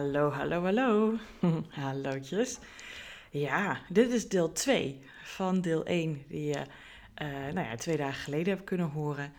Hallo, 0.00 0.30
hallo, 0.30 0.62
hallo. 0.62 1.18
Hallootjes. 1.80 2.58
Ja, 3.30 3.78
dit 3.88 4.10
is 4.10 4.28
deel 4.28 4.52
2 4.52 5.00
van 5.24 5.60
deel 5.60 5.84
1 5.84 6.24
die 6.28 6.44
je 6.44 6.58
uh, 7.22 7.54
nou 7.54 7.66
ja, 7.66 7.74
twee 7.74 7.96
dagen 7.96 8.22
geleden 8.22 8.54
hebt 8.54 8.64
kunnen 8.64 8.90
horen. 8.90 9.32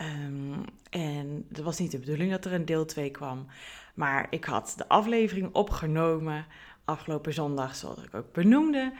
Um, 0.00 0.64
en 0.90 1.46
het 1.48 1.60
was 1.60 1.78
niet 1.78 1.90
de 1.90 1.98
bedoeling 1.98 2.30
dat 2.30 2.44
er 2.44 2.52
een 2.52 2.64
deel 2.64 2.84
2 2.84 3.10
kwam. 3.10 3.46
Maar 3.94 4.26
ik 4.30 4.44
had 4.44 4.74
de 4.76 4.88
aflevering 4.88 5.54
opgenomen 5.54 6.46
afgelopen 6.84 7.32
zondag, 7.32 7.74
zoals 7.74 8.02
ik 8.02 8.14
ook 8.14 8.32
benoemde. 8.32 8.92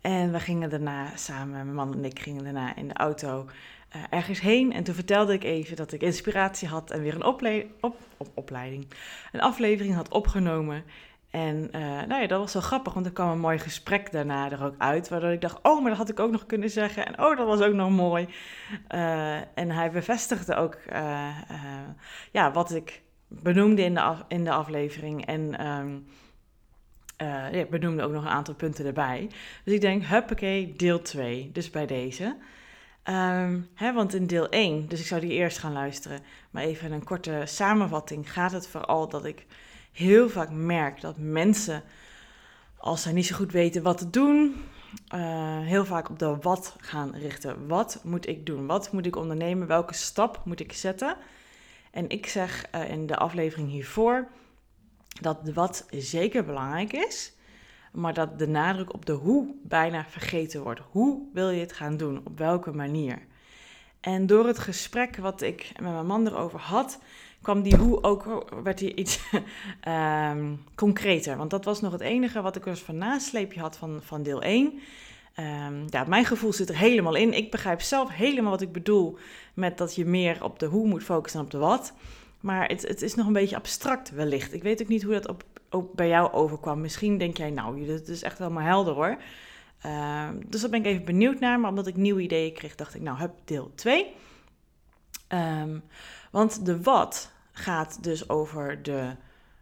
En 0.00 0.32
we 0.32 0.40
gingen 0.40 0.70
daarna 0.70 1.16
samen, 1.16 1.50
mijn 1.50 1.74
man 1.74 1.94
en 1.94 2.04
ik 2.04 2.18
gingen 2.18 2.44
daarna 2.44 2.76
in 2.76 2.88
de 2.88 2.94
auto 2.94 3.46
uh, 3.96 4.02
ergens 4.10 4.40
heen. 4.40 4.72
En 4.72 4.82
toen 4.82 4.94
vertelde 4.94 5.32
ik 5.32 5.44
even 5.44 5.76
dat 5.76 5.92
ik 5.92 6.02
inspiratie 6.02 6.68
had 6.68 6.90
en 6.90 7.02
weer 7.02 7.14
een 7.14 7.24
op, 7.80 7.96
op, 8.16 8.28
opleiding, 8.34 8.86
een 9.32 9.40
aflevering 9.40 9.94
had 9.94 10.08
opgenomen. 10.08 10.84
En 11.30 11.68
uh, 11.74 11.80
nou 11.80 12.20
ja, 12.20 12.26
dat 12.26 12.38
was 12.38 12.52
wel 12.52 12.62
grappig, 12.62 12.92
want 12.94 13.06
er 13.06 13.12
kwam 13.12 13.30
een 13.30 13.38
mooi 13.38 13.58
gesprek 13.58 14.12
daarna 14.12 14.50
er 14.50 14.64
ook 14.64 14.74
uit. 14.78 15.08
Waardoor 15.08 15.30
ik 15.30 15.40
dacht, 15.40 15.58
oh, 15.62 15.80
maar 15.80 15.88
dat 15.88 15.98
had 15.98 16.08
ik 16.08 16.20
ook 16.20 16.30
nog 16.30 16.46
kunnen 16.46 16.70
zeggen. 16.70 17.06
En 17.06 17.24
oh, 17.24 17.36
dat 17.36 17.46
was 17.46 17.60
ook 17.60 17.74
nog 17.74 17.90
mooi. 17.90 18.28
Uh, 18.94 19.36
en 19.36 19.70
hij 19.70 19.90
bevestigde 19.90 20.54
ook 20.54 20.78
ja, 22.32 22.52
wat 22.52 22.74
ik 22.74 23.02
benoemde 23.28 23.82
in 23.82 23.94
de, 23.94 24.14
in 24.28 24.44
de 24.44 24.52
aflevering. 24.52 25.26
En 25.26 25.66
um, 25.66 26.06
ja, 27.26 27.64
benoemde 27.70 28.02
ook 28.02 28.12
nog 28.12 28.22
een 28.22 28.30
aantal 28.30 28.54
punten 28.54 28.86
erbij. 28.86 29.30
Dus 29.64 29.74
ik 29.74 29.80
denk, 29.80 30.04
huppakee, 30.04 30.74
deel 30.76 31.02
2. 31.02 31.50
Dus 31.52 31.70
bij 31.70 31.86
deze. 31.86 32.36
Um, 33.04 33.68
hè, 33.74 33.92
want 33.92 34.14
in 34.14 34.26
deel 34.26 34.48
1, 34.48 34.88
dus 34.88 35.00
ik 35.00 35.06
zou 35.06 35.20
die 35.20 35.30
eerst 35.30 35.58
gaan 35.58 35.72
luisteren, 35.72 36.20
maar 36.50 36.62
even 36.62 36.92
een 36.92 37.04
korte 37.04 37.42
samenvatting, 37.44 38.32
gaat 38.32 38.52
het 38.52 38.68
vooral 38.68 39.08
dat 39.08 39.24
ik 39.24 39.46
heel 39.92 40.28
vaak 40.28 40.50
merk 40.50 41.00
dat 41.00 41.14
mensen, 41.18 41.82
als 42.76 43.02
zij 43.02 43.12
niet 43.12 43.26
zo 43.26 43.36
goed 43.36 43.52
weten 43.52 43.82
wat 43.82 43.98
te 43.98 44.10
doen, 44.10 44.54
uh, 45.14 45.58
heel 45.60 45.84
vaak 45.84 46.10
op 46.10 46.18
de 46.18 46.36
wat 46.40 46.76
gaan 46.80 47.14
richten. 47.14 47.66
Wat 47.68 48.00
moet 48.04 48.28
ik 48.28 48.46
doen? 48.46 48.66
Wat 48.66 48.92
moet 48.92 49.06
ik 49.06 49.16
ondernemen? 49.16 49.66
Welke 49.66 49.94
stap 49.94 50.42
moet 50.44 50.60
ik 50.60 50.72
zetten? 50.72 51.16
En 51.90 52.08
ik 52.08 52.26
zeg 52.26 52.66
uh, 52.74 52.90
in 52.90 53.06
de 53.06 53.16
aflevering 53.16 53.70
hiervoor 53.70 54.28
dat 55.20 55.44
de 55.44 55.52
wat 55.52 55.86
zeker 55.90 56.44
belangrijk 56.44 56.92
is 56.92 57.34
maar 57.92 58.14
dat 58.14 58.38
de 58.38 58.48
nadruk 58.48 58.94
op 58.94 59.06
de 59.06 59.12
hoe 59.12 59.54
bijna 59.62 60.04
vergeten 60.08 60.62
wordt. 60.62 60.80
Hoe 60.90 61.22
wil 61.32 61.50
je 61.50 61.60
het 61.60 61.72
gaan 61.72 61.96
doen? 61.96 62.20
Op 62.24 62.38
welke 62.38 62.72
manier? 62.72 63.18
En 64.00 64.26
door 64.26 64.46
het 64.46 64.58
gesprek 64.58 65.16
wat 65.16 65.42
ik 65.42 65.72
met 65.80 65.92
mijn 65.92 66.06
man 66.06 66.26
erover 66.26 66.60
had, 66.60 67.00
kwam 67.42 67.62
die 67.62 67.76
hoe 67.76 68.02
ook, 68.02 68.52
werd 68.62 68.80
hij 68.80 68.94
iets 68.94 69.20
um, 69.88 70.64
concreter. 70.74 71.36
Want 71.36 71.50
dat 71.50 71.64
was 71.64 71.80
nog 71.80 71.92
het 71.92 72.00
enige 72.00 72.40
wat 72.40 72.56
ik 72.56 72.66
als 72.66 72.80
van 72.80 72.96
nasleepje 72.96 73.60
had 73.60 73.76
van, 73.76 74.00
van 74.02 74.22
deel 74.22 74.42
1. 74.42 74.66
Um, 74.66 74.80
ehm, 75.34 75.86
ja, 75.88 76.04
mijn 76.04 76.24
gevoel 76.24 76.52
zit 76.52 76.68
er 76.68 76.76
helemaal 76.76 77.14
in. 77.14 77.32
Ik 77.32 77.50
begrijp 77.50 77.80
zelf 77.80 78.10
helemaal 78.10 78.50
wat 78.50 78.60
ik 78.60 78.72
bedoel 78.72 79.18
met 79.54 79.78
dat 79.78 79.94
je 79.94 80.04
meer 80.04 80.44
op 80.44 80.58
de 80.58 80.66
hoe 80.66 80.86
moet 80.86 81.04
focussen 81.04 81.38
dan 81.40 81.46
op 81.46 81.52
de 81.52 81.66
wat. 81.66 81.92
Maar 82.40 82.68
het, 82.68 82.82
het 82.82 83.02
is 83.02 83.14
nog 83.14 83.26
een 83.26 83.32
beetje 83.32 83.56
abstract 83.56 84.10
wellicht. 84.10 84.52
Ik 84.52 84.62
weet 84.62 84.82
ook 84.82 84.88
niet 84.88 85.02
hoe 85.02 85.12
dat 85.12 85.28
op 85.28 85.44
ook 85.70 85.92
bij 85.92 86.08
jou 86.08 86.32
overkwam. 86.32 86.80
Misschien 86.80 87.18
denk 87.18 87.36
jij, 87.36 87.50
nou, 87.50 87.86
dit 87.86 88.08
is 88.08 88.22
echt 88.22 88.38
helemaal 88.38 88.64
helder 88.64 88.94
hoor. 88.94 89.16
Uh, 89.86 90.28
dus 90.46 90.60
daar 90.60 90.70
ben 90.70 90.80
ik 90.80 90.86
even 90.86 91.04
benieuwd 91.04 91.40
naar. 91.40 91.60
Maar 91.60 91.70
omdat 91.70 91.86
ik 91.86 91.96
nieuwe 91.96 92.20
ideeën 92.20 92.52
kreeg, 92.52 92.74
dacht 92.74 92.94
ik, 92.94 93.00
nou, 93.00 93.18
heb 93.18 93.30
deel 93.44 93.72
2. 93.74 94.04
Um, 94.04 94.12
ehm, 95.28 95.78
want 96.30 96.66
de 96.66 96.82
wat 96.82 97.30
gaat 97.52 98.02
dus 98.02 98.28
over 98.28 98.82
de 98.82 99.10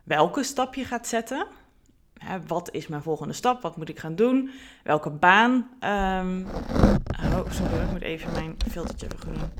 welke 0.02 0.42
stap 0.42 0.74
je 0.74 0.84
gaat 0.84 1.06
zetten. 1.06 1.46
Wat 2.46 2.72
is 2.72 2.86
mijn 2.86 3.02
volgende 3.02 3.34
stap? 3.34 3.62
Wat 3.62 3.76
moet 3.76 3.88
ik 3.88 3.98
gaan 3.98 4.14
doen? 4.14 4.50
Welke 4.84 5.10
baan? 5.10 5.52
Um, 5.80 6.46
oh, 7.24 7.50
sorry, 7.50 7.82
ik 7.82 7.90
moet 7.90 8.02
even 8.02 8.32
mijn 8.32 8.56
filtertje 8.70 9.08
vergroenen. 9.08 9.52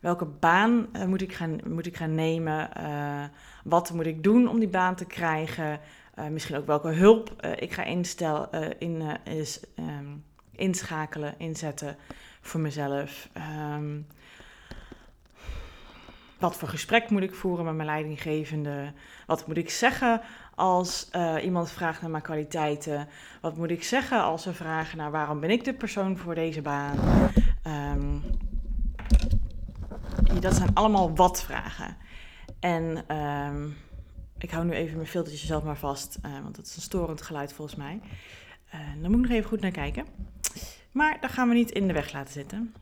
Welke 0.00 0.24
baan 0.24 0.86
uh, 0.92 1.04
moet, 1.04 1.22
ik 1.22 1.32
gaan, 1.32 1.60
moet 1.66 1.86
ik 1.86 1.96
gaan 1.96 2.14
nemen? 2.14 2.70
Uh, 2.78 3.24
wat 3.64 3.92
moet 3.92 4.06
ik 4.06 4.22
doen 4.22 4.48
om 4.48 4.58
die 4.58 4.68
baan 4.68 4.94
te 4.94 5.04
krijgen? 5.04 5.80
Uh, 6.18 6.26
misschien 6.26 6.56
ook 6.56 6.66
welke 6.66 6.88
hulp 6.88 7.46
ik 7.56 7.72
ga 7.72 7.82
instel, 7.84 8.50
in, 8.78 9.02
um, 9.78 10.24
inschakelen, 10.52 11.34
inzetten 11.38 11.96
voor 12.40 12.60
mezelf. 12.60 13.28
Um, 13.74 14.06
wat 16.38 16.56
voor 16.56 16.68
gesprek 16.68 17.10
moet 17.10 17.22
ik 17.22 17.34
voeren 17.34 17.64
met 17.64 17.74
mijn 17.74 17.88
leidinggevende? 17.88 18.92
Wat 19.26 19.46
moet 19.46 19.56
ik 19.56 19.70
zeggen 19.70 20.20
als 20.54 21.10
iemand 21.42 21.70
vraagt 21.70 22.00
naar 22.00 22.10
mijn 22.10 22.22
kwaliteiten? 22.22 23.08
Wat 23.40 23.56
moet 23.56 23.70
ik 23.70 23.82
zeggen 23.82 24.22
als 24.22 24.42
ze 24.42 24.54
vragen 24.54 24.98
naar 24.98 25.10
waarom 25.10 25.40
ben 25.40 25.50
ik 25.50 25.64
de 25.64 25.74
persoon 25.74 26.16
voor 26.16 26.34
deze 26.34 26.62
baan? 26.62 26.98
Um, 27.66 28.22
dat 30.38 30.54
zijn 30.54 30.74
allemaal 30.74 31.16
wat-vragen. 31.16 31.96
En 32.60 33.16
um, 33.16 33.76
ik 34.38 34.50
hou 34.50 34.64
nu 34.64 34.72
even 34.72 34.96
mijn 34.96 35.08
filtertje 35.08 35.46
zelf 35.46 35.64
maar 35.64 35.76
vast, 35.76 36.18
uh, 36.26 36.32
want 36.42 36.56
dat 36.56 36.66
is 36.66 36.76
een 36.76 36.82
storend 36.82 37.22
geluid 37.22 37.52
volgens 37.52 37.76
mij. 37.76 38.00
Uh, 38.74 38.80
daar 39.00 39.10
moet 39.10 39.20
ik 39.20 39.28
nog 39.28 39.36
even 39.36 39.48
goed 39.48 39.60
naar 39.60 39.70
kijken. 39.70 40.06
Maar 40.92 41.18
dat 41.20 41.30
gaan 41.30 41.48
we 41.48 41.54
niet 41.54 41.70
in 41.70 41.86
de 41.86 41.92
weg 41.92 42.12
laten 42.12 42.32
zitten. 42.32 42.74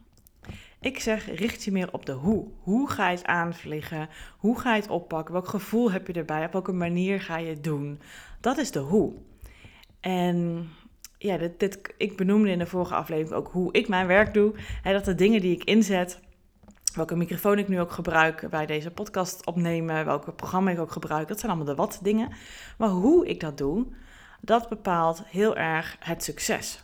Ik 0.81 1.01
zeg, 1.01 1.35
richt 1.35 1.65
je 1.65 1.73
meer 1.73 1.93
op 1.93 2.07
de 2.07 2.13
hoe. 2.13 2.47
Hoe 2.59 2.91
ga 2.91 3.09
je 3.09 3.17
het 3.17 3.27
aanvliegen? 3.27 4.09
Hoe 4.39 4.61
ga 4.61 4.75
je 4.75 4.81
het 4.81 4.91
oppakken? 4.91 5.33
Welk 5.33 5.49
gevoel 5.49 5.91
heb 5.91 6.07
je 6.07 6.13
erbij? 6.13 6.45
Op 6.45 6.53
welke 6.53 6.73
manier 6.73 7.21
ga 7.21 7.37
je 7.37 7.49
het 7.49 7.65
doen? 7.65 8.01
Dat 8.41 8.59
is 8.59 8.71
de 8.71 8.79
hoe. 8.79 9.13
En 10.01 10.69
ja, 11.19 11.37
dit, 11.37 11.61
dit, 11.61 11.95
ik 11.97 12.17
benoemde 12.17 12.51
in 12.51 12.59
de 12.59 12.67
vorige 12.67 12.95
aflevering 12.95 13.35
ook 13.35 13.49
hoe 13.53 13.73
ik 13.73 13.89
mijn 13.89 14.07
werk 14.07 14.35
doe. 14.35 14.55
Dat 14.83 15.05
de 15.05 15.15
dingen 15.15 15.41
die 15.41 15.55
ik 15.55 15.65
inzet, 15.65 16.21
welke 16.99 17.17
microfoon 17.17 17.59
ik 17.59 17.69
nu 17.69 17.81
ook 17.81 17.93
gebruik 17.93 18.51
bij 18.51 18.67
deze 18.67 18.91
podcast 18.91 19.47
opnemen, 19.47 20.05
welke 20.05 20.33
programma 20.33 20.71
ik 20.71 20.79
ook 20.79 20.93
gebruik, 20.93 21.29
dat 21.29 21.41
zijn 21.41 21.53
allemaal 21.53 21.75
de 21.75 21.81
wat 21.81 21.99
dingen. 22.03 22.29
Maar 22.79 22.89
hoe 22.89 23.27
ik 23.27 23.41
dat 23.41 23.59
doe, 23.59 23.87
dat 24.41 24.69
bepaalt 24.69 25.23
heel 25.27 25.57
erg 25.57 25.97
het 25.99 26.25
succes. 26.25 26.83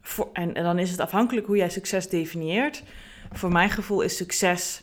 Voor, 0.00 0.28
en, 0.32 0.54
dan 0.54 0.78
is 0.78 0.90
het 0.90 1.00
afhankelijk 1.00 1.46
hoe 1.46 1.56
jij 1.56 1.70
succes 1.70 2.08
definieert. 2.08 2.82
Voor 3.32 3.52
mijn 3.52 3.70
gevoel 3.70 4.00
is 4.00 4.16
succes 4.16 4.82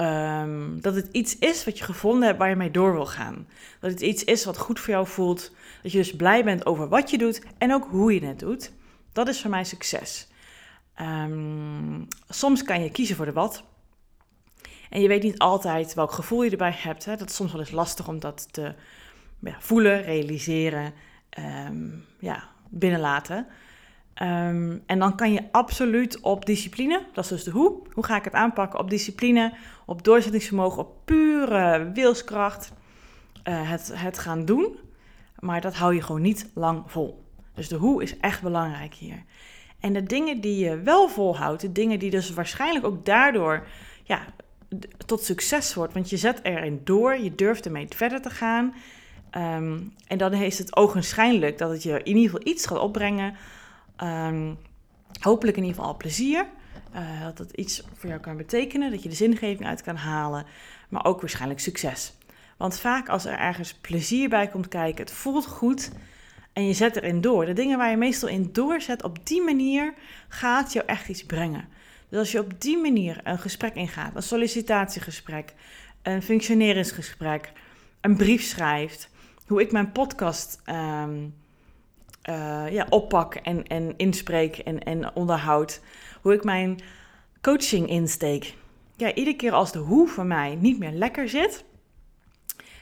um, 0.00 0.80
dat 0.80 0.94
het 0.94 1.08
iets 1.12 1.38
is 1.38 1.64
wat 1.64 1.78
je 1.78 1.84
gevonden 1.84 2.26
hebt 2.26 2.38
waar 2.38 2.48
je 2.48 2.56
mee 2.56 2.70
door 2.70 2.92
wil 2.92 3.06
gaan. 3.06 3.48
Dat 3.80 3.90
het 3.90 4.00
iets 4.00 4.24
is 4.24 4.44
wat 4.44 4.58
goed 4.58 4.80
voor 4.80 4.94
jou 4.94 5.06
voelt. 5.06 5.52
Dat 5.82 5.92
je 5.92 5.98
dus 5.98 6.16
blij 6.16 6.44
bent 6.44 6.66
over 6.66 6.88
wat 6.88 7.10
je 7.10 7.18
doet 7.18 7.42
en 7.58 7.72
ook 7.72 7.86
hoe 7.90 8.14
je 8.14 8.26
het 8.26 8.38
doet. 8.38 8.72
Dat 9.12 9.28
is 9.28 9.40
voor 9.40 9.50
mij 9.50 9.64
succes. 9.64 10.28
Um, 11.00 12.06
soms 12.28 12.62
kan 12.62 12.82
je 12.82 12.90
kiezen 12.90 13.16
voor 13.16 13.24
de 13.24 13.32
wat. 13.32 13.64
En 14.90 15.00
je 15.00 15.08
weet 15.08 15.22
niet 15.22 15.38
altijd 15.38 15.94
welk 15.94 16.12
gevoel 16.12 16.42
je 16.42 16.50
erbij 16.50 16.74
hebt. 16.76 17.04
Hè. 17.04 17.16
Dat 17.16 17.28
is 17.28 17.34
soms 17.34 17.52
wel 17.52 17.60
eens 17.60 17.70
lastig 17.70 18.08
om 18.08 18.20
dat 18.20 18.52
te 18.52 18.74
ja, 19.38 19.56
voelen, 19.58 20.02
realiseren, 20.02 20.92
um, 21.68 22.04
ja, 22.18 22.48
binnenlaten. 22.68 23.46
Um, 24.22 24.82
en 24.86 24.98
dan 24.98 25.16
kan 25.16 25.32
je 25.32 25.42
absoluut 25.52 26.20
op 26.20 26.46
discipline, 26.46 27.06
dat 27.12 27.24
is 27.24 27.30
dus 27.30 27.44
de 27.44 27.50
hoe. 27.50 27.82
Hoe 27.92 28.04
ga 28.04 28.16
ik 28.16 28.24
het 28.24 28.32
aanpakken? 28.32 28.78
Op 28.78 28.90
discipline, 28.90 29.52
op 29.86 30.04
doorzettingsvermogen, 30.04 30.78
op 30.78 31.04
pure 31.04 31.90
wilskracht. 31.94 32.72
Uh, 33.44 33.70
het, 33.70 33.92
het 33.94 34.18
gaan 34.18 34.44
doen. 34.44 34.78
Maar 35.38 35.60
dat 35.60 35.74
hou 35.74 35.94
je 35.94 36.02
gewoon 36.02 36.22
niet 36.22 36.50
lang 36.54 36.82
vol. 36.86 37.24
Dus 37.54 37.68
de 37.68 37.76
hoe 37.76 38.02
is 38.02 38.16
echt 38.16 38.42
belangrijk 38.42 38.94
hier. 38.94 39.24
En 39.80 39.92
de 39.92 40.02
dingen 40.02 40.40
die 40.40 40.64
je 40.64 40.80
wel 40.80 41.08
volhoudt, 41.08 41.60
de 41.60 41.72
dingen 41.72 41.98
die 41.98 42.10
dus 42.10 42.30
waarschijnlijk 42.30 42.86
ook 42.86 43.04
daardoor 43.04 43.66
ja, 44.04 44.20
tot 45.06 45.24
succes 45.24 45.74
wordt. 45.74 45.94
Want 45.94 46.10
je 46.10 46.16
zet 46.16 46.40
erin 46.42 46.80
door, 46.84 47.18
je 47.18 47.34
durft 47.34 47.66
ermee 47.66 47.86
verder 47.88 48.22
te 48.22 48.30
gaan. 48.30 48.74
Um, 49.36 49.94
en 50.06 50.18
dan 50.18 50.32
is 50.32 50.58
het 50.58 50.76
ogenschijnlijk 50.76 51.58
dat 51.58 51.70
het 51.70 51.82
je 51.82 52.02
in 52.02 52.16
ieder 52.16 52.30
geval 52.30 52.52
iets 52.52 52.66
gaat 52.66 52.78
opbrengen. 52.78 53.34
Um, 54.02 54.58
hopelijk 55.20 55.56
in 55.56 55.62
ieder 55.62 55.76
geval 55.76 55.92
al 55.92 55.98
plezier. 55.98 56.46
Uh, 56.94 57.22
dat 57.22 57.38
het 57.38 57.52
iets 57.52 57.82
voor 57.94 58.08
jou 58.08 58.20
kan 58.20 58.36
betekenen, 58.36 58.90
dat 58.90 59.02
je 59.02 59.08
de 59.08 59.14
zingeving 59.14 59.66
uit 59.66 59.82
kan 59.82 59.96
halen. 59.96 60.46
Maar 60.88 61.04
ook 61.04 61.20
waarschijnlijk 61.20 61.60
succes. 61.60 62.12
Want 62.56 62.78
vaak 62.78 63.08
als 63.08 63.24
er 63.24 63.38
ergens 63.38 63.74
plezier 63.74 64.28
bij 64.28 64.48
komt 64.48 64.68
kijken, 64.68 65.04
het 65.04 65.14
voelt 65.14 65.46
goed 65.46 65.90
en 66.52 66.66
je 66.66 66.72
zet 66.72 66.96
erin 66.96 67.20
door. 67.20 67.46
De 67.46 67.52
dingen 67.52 67.78
waar 67.78 67.90
je 67.90 67.96
meestal 67.96 68.28
in 68.28 68.48
doorzet, 68.52 69.02
op 69.02 69.26
die 69.26 69.42
manier 69.42 69.94
gaat 70.28 70.72
jou 70.72 70.86
echt 70.86 71.08
iets 71.08 71.24
brengen. 71.24 71.68
Dus 72.08 72.18
als 72.18 72.32
je 72.32 72.40
op 72.40 72.60
die 72.60 72.78
manier 72.78 73.20
een 73.24 73.38
gesprek 73.38 73.74
ingaat, 73.74 74.14
een 74.14 74.22
sollicitatiegesprek, 74.22 75.54
een 76.02 76.22
functioneringsgesprek, 76.22 77.52
een 78.00 78.16
brief 78.16 78.42
schrijft, 78.42 79.10
hoe 79.46 79.60
ik 79.60 79.72
mijn 79.72 79.92
podcast 79.92 80.62
um, 80.66 81.34
uh, 82.28 82.72
ja, 82.72 82.86
oppak 82.90 83.34
en, 83.34 83.66
en 83.66 83.94
inspreek 83.96 84.58
en, 84.58 84.82
en 84.82 85.14
onderhoud, 85.14 85.80
hoe 86.20 86.32
ik 86.32 86.44
mijn 86.44 86.80
coaching 87.40 87.88
insteek. 87.88 88.54
Ja, 88.96 89.14
iedere 89.14 89.36
keer 89.36 89.52
als 89.52 89.72
de 89.72 89.78
hoe 89.78 90.08
voor 90.08 90.26
mij 90.26 90.54
niet 90.54 90.78
meer 90.78 90.92
lekker 90.92 91.28
zit, 91.28 91.64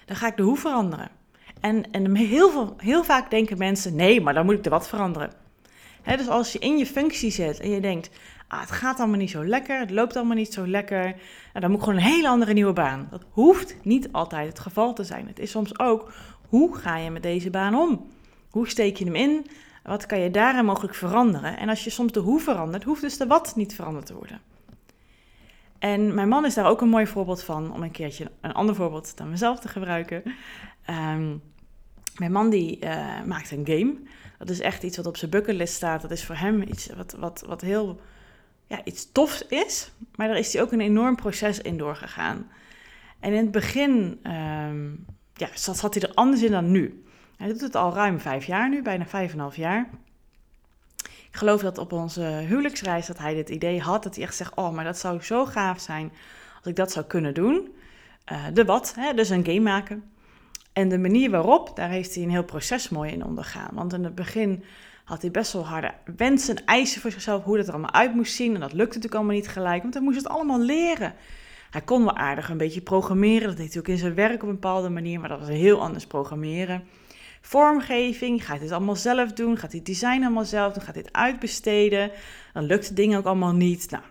dan 0.05 0.17
ga 0.17 0.26
ik 0.26 0.37
de 0.37 0.43
hoe 0.43 0.56
veranderen. 0.56 1.11
En, 1.61 1.90
en 1.90 2.14
heel, 2.17 2.50
veel, 2.50 2.75
heel 2.76 3.05
vaak 3.05 3.31
denken 3.31 3.58
mensen, 3.58 3.94
nee, 3.94 4.20
maar 4.20 4.34
dan 4.34 4.44
moet 4.44 4.55
ik 4.55 4.64
er 4.64 4.70
wat 4.70 4.88
veranderen. 4.88 5.32
dus 6.05 6.28
als 6.28 6.52
je 6.52 6.58
in 6.58 6.78
je 6.78 6.87
functie 6.87 7.31
zit 7.31 7.61
en 7.61 7.70
je 7.70 7.81
denkt, 7.81 8.11
ah, 8.48 8.60
het 8.60 8.70
gaat 8.70 8.98
allemaal 8.98 9.19
niet 9.19 9.31
zo 9.31 9.44
lekker, 9.44 9.78
het 9.78 9.90
loopt 9.90 10.16
allemaal 10.16 10.37
niet 10.37 10.52
zo 10.52 10.66
lekker, 10.66 11.02
nou, 11.02 11.60
dan 11.60 11.70
moet 11.70 11.78
ik 11.78 11.84
gewoon 11.84 11.98
een 11.98 12.10
hele 12.10 12.28
andere 12.28 12.52
nieuwe 12.52 12.72
baan. 12.72 13.06
Dat 13.10 13.25
hoeft 13.31 13.76
niet 13.82 14.12
altijd 14.12 14.48
het 14.48 14.58
geval 14.58 14.94
te 14.94 15.04
zijn. 15.04 15.26
Het 15.26 15.38
is 15.38 15.50
soms 15.50 15.78
ook, 15.78 16.12
hoe 16.48 16.76
ga 16.76 16.96
je 16.96 17.10
met 17.10 17.22
deze 17.22 17.50
baan 17.50 17.75
om? 17.75 18.06
Hoe 18.50 18.69
steek 18.69 18.96
je 18.96 19.04
hem 19.04 19.14
in? 19.14 19.46
Wat 19.82 20.06
kan 20.06 20.20
je 20.20 20.31
daarin 20.31 20.64
mogelijk 20.64 20.94
veranderen? 20.94 21.56
En 21.56 21.69
als 21.69 21.84
je 21.84 21.90
soms 21.90 22.12
de 22.12 22.20
hoe 22.20 22.40
verandert, 22.40 22.84
hoeft 22.84 23.00
dus 23.00 23.16
de 23.16 23.26
wat 23.26 23.52
niet 23.56 23.75
veranderd 23.75 24.06
te 24.06 24.14
worden. 24.14 24.40
En 25.78 26.14
mijn 26.14 26.28
man 26.28 26.44
is 26.44 26.54
daar 26.54 26.66
ook 26.66 26.81
een 26.81 26.88
mooi 26.88 27.06
voorbeeld 27.06 27.42
van, 27.42 27.72
om 27.72 27.82
een 27.82 27.90
keertje 27.90 28.31
een 28.40 28.52
ander 28.52 28.75
voorbeeld 28.75 29.16
dan 29.16 29.31
mezelf 29.31 29.60
te 29.60 29.69
gebruiken. 29.69 30.22
Ehm, 30.84 31.37
mijn 32.16 32.32
man 32.32 32.50
die 32.50 32.84
uh, 32.84 33.22
maakt 33.25 33.50
een 33.50 33.66
game. 33.66 33.96
Dat 34.38 34.49
is 34.49 34.60
echt 34.60 34.82
iets 34.82 34.96
wat 34.96 35.06
op 35.06 35.16
zijn 35.16 35.31
bucketlist 35.31 35.75
staat. 35.75 36.02
Dat 36.02 36.10
is 36.10 36.25
voor 36.25 36.34
hem 36.34 36.62
iets 36.62 36.88
wat, 36.96 37.12
wat, 37.19 37.44
wat 37.46 37.60
heel 37.60 38.00
ja, 38.66 38.84
iets 38.84 39.12
tofs 39.12 39.46
is. 39.46 39.90
Maar 40.14 40.28
daar 40.28 40.38
is 40.38 40.52
hij 40.52 40.62
ook 40.62 40.72
een 40.72 40.80
enorm 40.80 41.16
proces 41.16 41.60
in 41.60 41.76
doorgegaan. 41.76 42.50
En 43.20 43.32
in 43.32 43.42
het 43.42 43.50
begin 43.50 44.20
um, 44.22 45.04
ja, 45.34 45.48
zat, 45.54 45.76
zat 45.76 45.94
hij 45.94 46.02
er 46.02 46.14
anders 46.14 46.42
in 46.42 46.50
dan 46.50 46.70
nu. 46.70 47.04
Hij 47.36 47.48
doet 47.48 47.60
het 47.60 47.74
al 47.74 47.94
ruim 47.94 48.20
vijf 48.20 48.44
jaar 48.44 48.68
nu, 48.68 48.82
bijna 48.82 49.06
vijf 49.06 49.28
en 49.28 49.34
een 49.34 49.40
half 49.40 49.56
jaar. 49.56 49.88
Ik 51.04 51.42
geloof 51.42 51.60
dat 51.60 51.78
op 51.78 51.92
onze 51.92 52.22
huwelijksreis 52.22 53.06
dat 53.06 53.18
hij 53.18 53.34
dit 53.34 53.48
idee 53.48 53.80
had. 53.80 54.02
Dat 54.02 54.14
hij 54.14 54.24
echt 54.24 54.34
zegt, 54.36 54.54
oh, 54.54 54.72
maar 54.72 54.84
dat 54.84 54.98
zou 54.98 55.22
zo 55.22 55.46
gaaf 55.46 55.80
zijn 55.80 56.12
als 56.56 56.66
ik 56.66 56.76
dat 56.76 56.92
zou 56.92 57.06
kunnen 57.06 57.34
doen. 57.34 57.74
Uh, 58.32 58.44
de 58.52 58.64
wat, 58.64 58.94
hè, 58.96 59.14
dus 59.14 59.28
een 59.28 59.44
game 59.44 59.60
maken. 59.60 60.04
En 60.72 60.88
de 60.88 60.98
manier 60.98 61.30
waarop, 61.30 61.76
daar 61.76 61.88
heeft 61.88 62.14
hij 62.14 62.24
een 62.24 62.30
heel 62.30 62.44
proces 62.44 62.88
mooi 62.88 63.12
in 63.12 63.24
ondergaan. 63.24 63.70
Want 63.72 63.92
in 63.92 64.04
het 64.04 64.14
begin 64.14 64.64
had 65.06 65.22
hij 65.22 65.30
best 65.30 65.52
wel 65.52 65.66
harde 65.66 65.92
wensen 66.16 66.56
en 66.56 66.64
eisen 66.64 67.00
voor 67.00 67.10
zichzelf, 67.10 67.44
hoe 67.44 67.56
dat 67.56 67.66
er 67.66 67.72
allemaal 67.72 67.92
uit 67.92 68.14
moest 68.14 68.34
zien. 68.34 68.54
En 68.54 68.60
dat 68.60 68.72
lukte 68.72 68.84
natuurlijk 68.84 69.14
allemaal 69.14 69.34
niet 69.34 69.48
gelijk, 69.48 69.82
want 69.82 69.94
hij 69.94 70.02
moest 70.02 70.16
het 70.16 70.28
allemaal 70.28 70.60
leren. 70.60 71.14
Hij 71.70 71.80
kon 71.80 72.04
wel 72.04 72.16
aardig 72.16 72.48
een 72.48 72.56
beetje 72.56 72.80
programmeren, 72.80 73.48
dat 73.48 73.56
deed 73.56 73.72
hij 73.72 73.82
ook 73.82 73.88
in 73.88 73.98
zijn 73.98 74.14
werk 74.14 74.42
op 74.42 74.48
een 74.48 74.54
bepaalde 74.54 74.88
manier, 74.88 75.20
maar 75.20 75.28
dat 75.28 75.38
was 75.38 75.48
heel 75.48 75.80
anders 75.82 76.06
programmeren 76.06 76.84
vormgeving. 77.46 78.46
Gaat 78.46 78.60
dit 78.60 78.70
allemaal 78.70 78.96
zelf 78.96 79.32
doen? 79.32 79.56
Gaat 79.56 79.72
hij 79.72 79.82
design 79.82 80.22
allemaal 80.22 80.44
zelf 80.44 80.72
doen? 80.72 80.82
Gaat 80.82 80.94
dit 80.94 81.12
uitbesteden? 81.12 82.10
Dan 82.52 82.64
lukt 82.64 82.86
het 82.86 82.96
ding 82.96 83.16
ook 83.16 83.24
allemaal 83.24 83.54
niet. 83.54 83.90
Nou, 83.90 84.04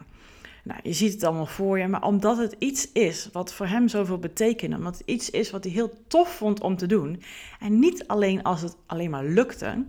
nou, 0.63 0.79
je 0.83 0.93
ziet 0.93 1.13
het 1.13 1.23
allemaal 1.23 1.45
voor 1.45 1.79
je. 1.79 1.87
Maar 1.87 2.03
omdat 2.03 2.37
het 2.37 2.55
iets 2.59 2.91
is 2.91 3.29
wat 3.31 3.53
voor 3.53 3.67
hem 3.67 3.87
zoveel 3.87 4.19
betekende. 4.19 4.75
Omdat 4.75 4.97
het 4.97 5.07
iets 5.07 5.29
is 5.29 5.51
wat 5.51 5.63
hij 5.63 5.73
heel 5.73 5.93
tof 6.07 6.35
vond 6.35 6.61
om 6.61 6.77
te 6.77 6.85
doen. 6.85 7.21
En 7.59 7.79
niet 7.79 8.07
alleen 8.07 8.43
als 8.43 8.61
het 8.61 8.75
alleen 8.85 9.09
maar 9.09 9.25
lukte. 9.25 9.83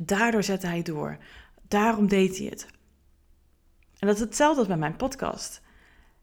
Daardoor 0.00 0.42
zette 0.42 0.66
hij 0.66 0.82
door. 0.82 1.16
Daarom 1.68 2.08
deed 2.08 2.38
hij 2.38 2.46
het. 2.46 2.66
En 3.98 4.06
dat 4.06 4.16
is 4.16 4.22
hetzelfde 4.22 4.58
als 4.58 4.68
bij 4.68 4.76
mijn 4.76 4.96
podcast. 4.96 5.62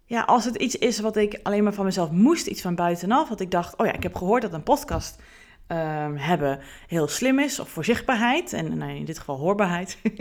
Ja, 0.06 0.22
als 0.22 0.46
het 0.46 0.56
iets 0.56 0.76
is 0.76 1.00
wat 1.00 1.16
ik 1.16 1.40
alleen 1.44 1.64
maar 1.64 1.74
van 1.74 1.86
mezelf 1.86 2.12
moest, 2.12 2.48
iets 2.48 2.62
van 2.62 2.76
buitenaf, 2.76 3.30
wat 3.30 3.40
ik 3.40 3.52
dacht, 3.52 3.78
oh 3.78 3.86
ja, 3.86 3.94
ik 3.94 4.04
heb 4.04 4.16
gehoord 4.16 4.42
dat 4.42 4.54
een 4.54 4.64
podcast 4.64 5.20
Ehm, 5.72 6.16
hebben 6.16 6.60
heel 6.88 7.08
slim 7.08 7.40
is, 7.40 7.60
of 7.60 7.70
voor 7.70 7.86
zichtbaarheid, 7.86 8.54
en 8.54 8.82
in 8.82 9.06
dit 9.06 9.20
geval 9.20 9.38
hoorbaarheid, 9.38 9.98
um, 10.04 10.14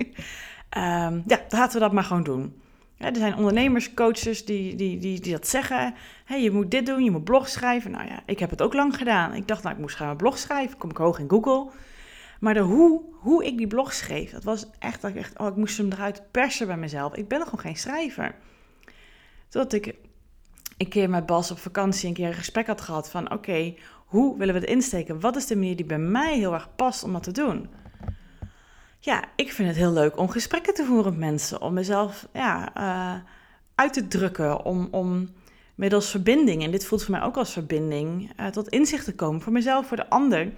ja, 1.27 1.41
laten 1.49 1.73
we 1.73 1.79
dat 1.79 1.93
maar 1.93 2.05
gewoon 2.05 2.23
doen. 2.23 2.61
er 2.99 3.17
zijn 3.17 3.37
ondernemers, 3.37 3.95
coaches 3.95 4.45
die, 4.45 4.75
die, 4.75 4.99
die, 4.99 5.21
die 5.21 5.33
dat 5.33 5.47
zeggen. 5.47 5.95
Hey, 6.25 6.43
je 6.43 6.51
moet 6.51 6.71
dit 6.71 6.87
doen, 6.87 7.05
je 7.05 7.11
moet 7.11 7.25
blog 7.25 7.49
schrijven. 7.49 7.91
Nou 7.91 8.07
ja, 8.07 8.23
ik 8.27 8.39
heb 8.39 8.51
het 8.51 8.63
ook 8.63 8.75
lang 8.75 8.97
gedaan. 8.97 9.35
Ik 9.35 9.49
dacht, 9.49 9.63
nou, 9.63 9.75
ik 9.75 9.81
moest 9.81 9.97
gaan 9.97 10.09
een 10.09 10.17
blog 10.17 10.39
schrijven. 10.39 10.79
Kom 10.79 10.91
ik 10.91 10.97
hoog 10.97 11.19
in 11.19 11.31
Google. 11.31 11.71
Maar 12.41 12.55
de 12.55 12.61
hoe, 12.61 13.03
hoe 13.13 13.47
ik 13.47 13.57
die 13.57 13.67
blog 13.67 13.93
schreef, 13.93 14.31
dat 14.31 14.45
was 14.45 14.67
echt 14.79 15.01
dat 15.01 15.11
ik 15.11 15.17
echt, 15.17 15.39
oh, 15.39 15.47
ik 15.47 15.57
moest 15.57 15.77
hem 15.77 15.93
eruit 15.93 16.23
persen 16.31 16.67
bij 16.67 16.77
mezelf. 16.77 17.15
Ik 17.15 17.29
ben 17.29 17.43
gewoon 17.43 17.61
geen 17.61 17.77
schrijver. 17.77 18.35
Totdat 19.49 19.73
ik 19.73 19.95
een 20.77 20.89
keer 20.89 21.11
met 21.11 21.27
Bas 21.27 21.51
op 21.51 21.59
vakantie 21.59 22.09
een 22.09 22.15
keer 22.15 22.27
een 22.27 22.35
gesprek 22.35 22.67
had 22.67 22.81
gehad 22.81 23.11
van, 23.11 23.33
oké, 23.33 23.75
hoe 24.07 24.39
willen 24.39 24.55
we 24.55 24.61
het 24.61 24.69
insteken? 24.69 25.21
Wat 25.21 25.37
is 25.37 25.47
de 25.47 25.57
manier 25.57 25.77
die 25.77 25.87
bij 25.87 25.99
mij 25.99 26.39
heel 26.39 26.55
erg 26.55 26.75
past 26.77 27.05
om 27.05 27.13
dat 27.13 27.23
te 27.23 27.33
doen? 27.33 27.69
Ja, 28.99 29.25
ik 29.37 29.53
vind 29.53 29.69
het 29.69 29.77
heel 29.77 29.93
leuk 29.93 30.19
om 30.19 30.29
gesprekken 30.29 30.75
te 30.75 30.85
voeren 30.85 31.11
met 31.11 31.21
mensen, 31.21 31.61
om 31.61 31.73
mezelf 31.73 32.29
ja, 32.33 32.77
uh, 32.77 33.21
uit 33.75 33.93
te 33.93 34.09
drukken, 34.09 34.65
om, 34.65 34.89
om 34.91 35.29
middels 35.75 36.11
verbinding, 36.11 36.65
en 36.65 36.71
dit 36.71 36.85
voelt 36.85 37.03
voor 37.03 37.15
mij 37.15 37.23
ook 37.23 37.37
als 37.37 37.53
verbinding, 37.53 38.33
uh, 38.41 38.47
tot 38.47 38.69
inzicht 38.69 39.05
te 39.05 39.15
komen 39.15 39.41
voor 39.41 39.53
mezelf, 39.53 39.87
voor 39.87 39.97
de 39.97 40.11
ander. 40.11 40.53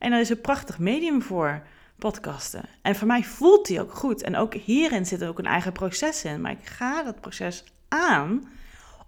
En 0.00 0.10
daar 0.10 0.20
is 0.20 0.28
een 0.28 0.40
prachtig 0.40 0.78
medium 0.78 1.22
voor, 1.22 1.62
podcasten. 1.98 2.64
En 2.82 2.96
voor 2.96 3.06
mij 3.06 3.22
voelt 3.22 3.66
die 3.66 3.80
ook 3.80 3.92
goed. 3.92 4.22
En 4.22 4.36
ook 4.36 4.54
hierin 4.54 5.06
zit 5.06 5.20
er 5.20 5.28
ook 5.28 5.38
een 5.38 5.46
eigen 5.46 5.72
proces 5.72 6.24
in. 6.24 6.40
Maar 6.40 6.50
ik 6.50 6.66
ga 6.66 7.02
dat 7.02 7.20
proces 7.20 7.64
aan 7.88 8.48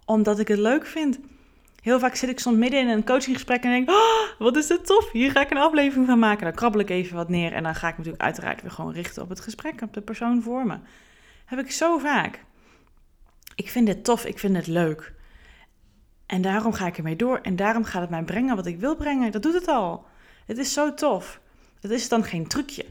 omdat 0.05 0.39
ik 0.39 0.47
het 0.47 0.59
leuk 0.59 0.85
vind. 0.85 1.19
Heel 1.81 1.99
vaak 1.99 2.15
zit 2.15 2.29
ik 2.29 2.39
soms 2.39 2.57
midden 2.57 2.79
in 2.79 2.87
een 2.87 3.05
coachinggesprek 3.05 3.63
en 3.63 3.69
denk: 3.69 3.89
oh, 3.89 4.39
wat 4.39 4.55
is 4.55 4.67
dit 4.67 4.85
tof, 4.85 5.11
hier 5.11 5.31
ga 5.31 5.41
ik 5.41 5.51
een 5.51 5.57
aflevering 5.57 6.07
van 6.07 6.19
maken. 6.19 6.43
Dan 6.43 6.53
krabbel 6.53 6.79
ik 6.79 6.89
even 6.89 7.15
wat 7.15 7.29
neer 7.29 7.53
en 7.53 7.63
dan 7.63 7.75
ga 7.75 7.87
ik 7.87 7.97
natuurlijk 7.97 8.23
uiteraard 8.23 8.61
weer 8.61 8.71
gewoon 8.71 8.93
richten 8.93 9.23
op 9.23 9.29
het 9.29 9.39
gesprek, 9.39 9.81
op 9.81 9.93
de 9.93 10.01
persoon 10.01 10.41
voor 10.41 10.65
me. 10.65 10.77
heb 11.45 11.59
ik 11.59 11.71
zo 11.71 11.97
vaak. 11.97 12.43
Ik 13.55 13.69
vind 13.69 13.85
dit 13.85 14.03
tof, 14.03 14.25
ik 14.25 14.39
vind 14.39 14.55
het 14.55 14.67
leuk. 14.67 15.13
En 16.25 16.41
daarom 16.41 16.73
ga 16.73 16.87
ik 16.87 16.97
ermee 16.97 17.15
door 17.15 17.39
en 17.41 17.55
daarom 17.55 17.83
gaat 17.83 18.01
het 18.01 18.09
mij 18.09 18.23
brengen 18.23 18.55
wat 18.55 18.65
ik 18.65 18.79
wil 18.79 18.95
brengen. 18.95 19.31
Dat 19.31 19.43
doet 19.43 19.53
het 19.53 19.67
al. 19.67 20.05
Het 20.45 20.57
is 20.57 20.73
zo 20.73 20.93
tof. 20.93 21.41
Het 21.81 21.91
is 21.91 22.09
dan 22.09 22.23
geen 22.23 22.47
trucje. 22.47 22.85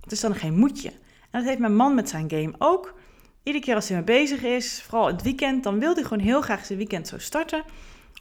Het 0.00 0.12
is 0.12 0.20
dan 0.20 0.34
geen 0.34 0.54
moedje. 0.54 0.88
En 1.30 1.40
dat 1.40 1.44
heeft 1.44 1.58
mijn 1.58 1.76
man 1.76 1.94
met 1.94 2.08
zijn 2.08 2.30
game 2.30 2.54
ook. 2.58 2.94
Iedere 3.42 3.64
keer 3.64 3.74
als 3.74 3.88
hij 3.88 3.96
mee 3.96 4.04
bezig 4.04 4.42
is, 4.42 4.82
vooral 4.82 5.06
het 5.06 5.22
weekend, 5.22 5.62
dan 5.62 5.78
wil 5.78 5.94
hij 5.94 6.02
gewoon 6.02 6.24
heel 6.24 6.40
graag 6.40 6.64
zijn 6.64 6.78
weekend 6.78 7.08
zo 7.08 7.18
starten 7.18 7.64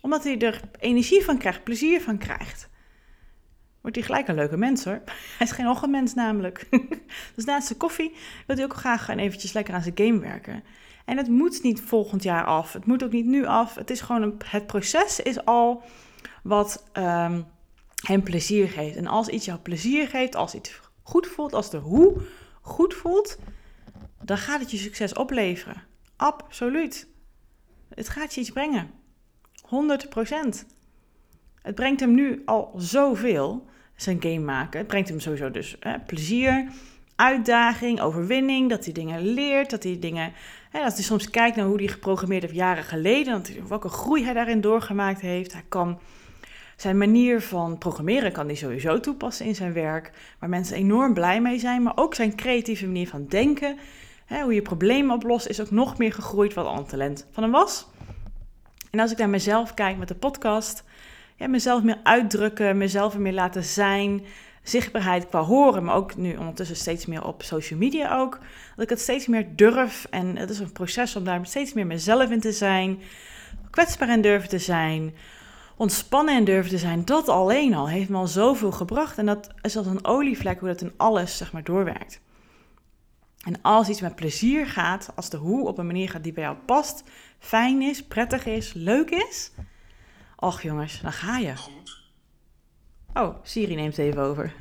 omdat 0.02 0.24
hij 0.24 0.40
er 0.40 0.62
energie 0.80 1.24
van 1.24 1.38
krijgt, 1.38 1.64
plezier 1.64 2.02
van 2.02 2.18
krijgt. 2.18 2.70
Wordt 3.82 3.96
hij 3.96 4.06
gelijk 4.06 4.28
een 4.28 4.36
leuke 4.36 4.58
mens 4.58 4.84
hoor. 4.84 5.02
Hij 5.38 5.48
is 5.48 5.52
geen 5.52 5.68
ochtendmens 5.68 6.14
namelijk. 6.14 6.68
dus 7.36 7.46
naast 7.46 7.68
zijn 7.68 7.80
koffie 7.80 8.16
wil 8.48 8.56
hij 8.56 8.66
ook 8.66 8.74
graag 8.74 9.06
gaan 9.06 9.18
eventjes 9.18 9.54
lekker 9.54 9.74
aan 9.74 9.81
zijn 9.81 9.98
game 9.98 10.19
werken. 10.19 10.64
En 11.06 11.18
het 11.18 11.28
moet 11.28 11.64
niet 11.64 11.81
volgend 11.81 12.24
jaar 12.24 12.46
af. 12.46 12.74
Het 12.74 12.86
moet 12.86 13.04
ook 13.04 13.12
niet 13.12 13.26
nu 13.26 13.46
af. 13.46 13.76
Het 13.76 13.90
is 13.90 14.02
gewoon 14.02 14.22
een, 14.22 14.38
het 14.46 14.68
proces 14.68 15.19
is 15.19 15.46
al 15.46 15.84
wat 16.44 16.84
um, 16.94 17.46
hem 18.06 18.23
plezier 18.23 18.68
geeft. 18.68 18.95
En 18.95 19.07
als 19.07 19.27
iets 19.27 19.45
jou 19.45 19.59
plezier 19.59 20.07
geeft, 20.07 20.35
als 20.35 20.56
iets 20.56 20.81
goed 21.04 21.27
voelt, 21.27 21.54
als 21.54 21.69
de 21.69 21.77
hoe 21.77 22.21
goed 22.61 22.94
voelt, 22.94 23.37
dan 24.23 24.37
gaat 24.37 24.59
het 24.59 24.71
je 24.71 24.77
succes 24.77 25.13
opleveren. 25.13 25.83
Absoluut. 26.16 27.07
Het 27.89 28.09
gaat 28.09 28.33
je 28.33 28.42
iets 28.42 28.49
brengen. 28.49 28.92
100% 29.66 29.69
Het 31.61 31.75
brengt 31.75 31.99
hem 31.99 32.16
nu 32.16 32.42
al 32.45 32.73
zoveel, 32.75 33.66
zijn 33.95 34.21
game 34.21 34.39
maken. 34.39 34.80
Het 34.80 34.87
brengt 34.87 35.09
hem 35.09 35.19
sowieso 35.19 35.51
dus 35.51 35.75
hè, 35.80 35.99
plezier, 35.99 36.71
uitdaging, 37.16 38.01
overwinning. 38.01 38.69
Dat 38.69 38.83
hij 38.83 38.94
dingen 38.94 39.21
leert, 39.21 39.69
dat 39.69 39.83
hij 39.83 39.99
dingen... 39.99 40.33
Hè, 40.69 40.80
als 40.80 40.94
hij 40.94 41.04
soms 41.04 41.30
kijkt 41.30 41.56
naar 41.56 41.66
hoe 41.66 41.77
hij 41.77 41.87
geprogrammeerd 41.87 42.42
heeft 42.42 42.56
jaren 42.56 42.83
geleden... 42.83 43.44
Welke 43.68 43.89
groei 43.89 44.23
hij 44.23 44.33
daarin 44.33 44.61
doorgemaakt 44.61 45.21
heeft. 45.21 45.54
Hij 45.54 45.66
kan... 45.69 45.99
Zijn 46.78 46.98
manier 46.98 47.42
van 47.42 47.78
programmeren 47.78 48.31
kan 48.31 48.46
hij 48.46 48.56
sowieso 48.56 49.00
toepassen 49.00 49.46
in 49.46 49.56
zijn 49.56 49.74
werk, 49.74 50.12
waar 50.40 50.50
mensen 50.50 50.76
enorm 50.76 51.14
blij 51.14 51.42
mee 51.42 51.60
zijn, 51.60 51.84
maar 51.84 51.98
ook 51.98 52.16
zijn 52.16 52.36
creatieve 52.36 52.86
manier 52.86 53.07
van 53.07 53.26
denken, 53.28 53.78
hè, 54.26 54.42
hoe 54.42 54.54
je 54.54 54.62
problemen 54.62 55.16
oplost, 55.16 55.48
is 55.48 55.62
ook 55.62 55.72
nog 55.72 55.98
meer 55.98 56.14
gegroeid 56.14 56.54
wat 56.54 56.66
al 56.66 56.78
een 56.78 56.86
talent 56.86 57.28
van 57.31 57.44
hem 57.44 57.52
was. 57.52 57.88
En 58.92 59.00
als 59.00 59.12
ik 59.12 59.18
naar 59.18 59.30
mezelf 59.30 59.74
kijk 59.74 59.98
met 59.98 60.07
de 60.07 60.16
podcast, 60.16 60.84
ja, 61.36 61.48
mezelf 61.48 61.84
meer 61.84 62.00
uitdrukken, 62.04 62.78
mezelf 62.78 63.14
er 63.14 63.22
meer 63.22 63.34
laten 63.34 63.64
zijn, 63.64 64.22
zichtbaarheid 64.64 65.28
qua 65.28 65.42
horen, 65.42 65.84
maar 65.84 65.96
ook 65.96 66.16
nu 66.16 66.36
ondertussen 66.36 66.76
steeds 66.76 67.06
meer 67.06 67.26
op 67.26 67.44
social 67.44 67.80
media 67.80 68.19
ook, 68.19 68.40
dat 68.76 68.84
ik 68.84 68.90
het 68.90 69.00
steeds 69.00 69.28
meer 69.28 69.48
durf 69.56 70.07
en 70.10 70.36
het 70.36 70.50
is 70.50 70.60
een 70.60 70.72
proces 70.72 71.16
om 71.16 71.24
daar 71.24 71.46
steeds 71.46 71.74
meer 71.74 71.88
mezelf 71.88 72.30
in 72.30 72.40
te 72.40 72.52
zijn, 72.52 73.00
kwetsbaar 73.69 74.10
in 74.10 74.22
durven 74.22 74.50
te 74.50 74.60
zijn, 74.60 75.14
ontspannen 75.78 76.36
in 76.36 76.44
durven 76.44 76.72
te 76.72 76.78
zijn, 76.78 77.06
dat 77.06 77.30
alleen 77.30 77.74
al 77.74 77.90
heeft 77.90 78.10
me 78.10 78.18
al 78.18 78.28
zoveel 78.28 78.72
gebracht 78.72 79.18
en 79.18 79.26
dat 79.26 79.50
is 79.62 79.78
als 79.78 79.86
een 79.86 80.06
olievlek 80.06 80.60
hoe 80.60 80.69
dat 80.69 80.81
in 80.81 80.94
alles 80.98 81.38
zeg 81.38 81.52
maar 81.52 81.64
doorwerkt. 81.64 82.22
En 83.46 83.62
als 83.62 83.90
iets 83.90 84.02
met 84.02 84.16
plezier 84.16 84.68
gaat, 84.68 85.12
als 85.16 85.30
de 85.30 85.38
hoe 85.38 85.68
op 85.68 85.78
een 85.78 85.86
manier 85.86 86.10
gaat 86.10 86.24
die 86.24 86.34
bij 86.34 86.44
jou 86.44 86.56
past, 86.66 87.04
fijn 87.40 87.81
is, 87.81 88.04
prettig 88.04 88.46
is, 88.46 88.74
leuk 88.74 89.10
is. 89.10 89.52
Och 90.36 90.62
jongens, 90.62 91.02
dan 91.02 91.12
ga 91.12 91.38
je. 91.38 91.54
Oh, 93.14 93.36
Siri 93.44 93.76
neemt 93.76 93.98
even 93.98 94.22
over. 94.22 94.54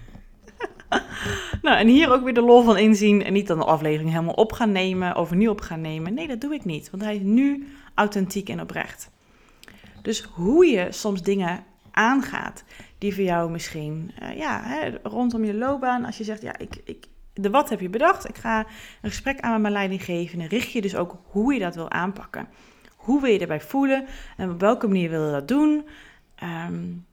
nou, 1.62 1.76
en 1.76 1.88
hier 1.88 2.12
ook 2.12 2.24
weer 2.24 2.34
de 2.34 2.40
lol 2.40 2.62
van 2.62 2.78
inzien 2.78 3.24
en 3.24 3.32
niet 3.32 3.46
dan 3.46 3.58
de 3.58 3.64
aflevering 3.64 4.10
helemaal 4.10 4.34
op 4.34 4.52
gaan 4.52 4.72
nemen, 4.72 5.14
overnieuw 5.14 5.50
op 5.50 5.60
gaan 5.60 5.80
nemen. 5.80 6.14
Nee, 6.14 6.28
dat 6.28 6.40
doe 6.40 6.54
ik 6.54 6.64
niet, 6.64 6.90
want 6.90 7.02
hij 7.02 7.16
is 7.16 7.22
nu 7.22 7.66
authentiek 7.94 8.48
en 8.48 8.60
oprecht. 8.60 9.10
Dus 10.06 10.22
hoe 10.22 10.66
je 10.66 10.92
soms 10.92 11.22
dingen 11.22 11.64
aangaat, 11.90 12.64
die 12.98 13.14
voor 13.14 13.24
jou 13.24 13.50
misschien, 13.50 14.12
uh, 14.22 14.36
ja, 14.36 14.62
hè, 14.64 14.98
rondom 15.02 15.44
je 15.44 15.54
loopbaan, 15.54 16.04
als 16.04 16.18
je 16.18 16.24
zegt, 16.24 16.42
ja, 16.42 16.58
ik, 16.58 16.80
ik, 16.84 17.06
de 17.32 17.50
wat 17.50 17.68
heb 17.68 17.80
je 17.80 17.88
bedacht, 17.88 18.28
ik 18.28 18.36
ga 18.36 18.58
een 19.02 19.10
gesprek 19.10 19.40
aan 19.40 19.52
met 19.52 19.60
mijn 19.60 19.72
leidinggevende, 19.72 20.48
richt 20.48 20.72
je 20.72 20.80
dus 20.80 20.96
ook 20.96 21.16
hoe 21.24 21.54
je 21.54 21.60
dat 21.60 21.74
wil 21.74 21.90
aanpakken. 21.90 22.48
Hoe 22.96 23.20
wil 23.20 23.32
je 23.32 23.38
erbij 23.38 23.60
voelen 23.60 24.06
en 24.36 24.50
op 24.50 24.60
welke 24.60 24.86
manier 24.86 25.10
wil 25.10 25.26
je 25.26 25.32
dat 25.32 25.48
doen? 25.48 25.86
Um, 26.68 27.06